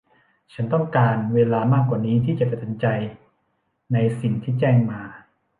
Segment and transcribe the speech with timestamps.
[0.53, 2.87] ฉันต้องการเวลามากกว่านี้ที่จะตัดสินใจ
[3.93, 5.01] ในสิ่งที่แจ้งมา